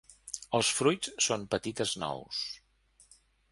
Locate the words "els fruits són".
0.59-1.45